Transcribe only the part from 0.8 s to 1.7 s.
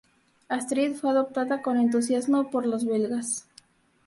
fue adoptada